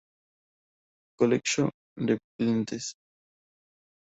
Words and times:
Collection 1.19 1.69
de 1.97 2.17
plantes. 2.35 2.95